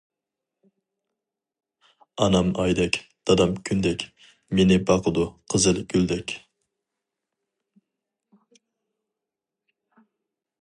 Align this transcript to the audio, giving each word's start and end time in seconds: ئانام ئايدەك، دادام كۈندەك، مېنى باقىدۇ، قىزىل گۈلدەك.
ئانام 2.23 2.49
ئايدەك، 2.63 2.97
دادام 3.31 3.53
كۈندەك، 3.69 4.05
مېنى 4.61 4.79
باقىدۇ، 4.87 5.27
قىزىل 5.55 5.83
گۈلدەك. 5.93 6.35